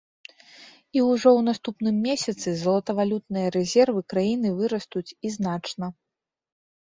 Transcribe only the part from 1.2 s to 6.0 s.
ў наступным месяцы золатавалютныя рэзервы краіны вырастуць і значна.